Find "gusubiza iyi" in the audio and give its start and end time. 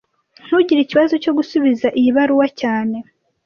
1.37-2.09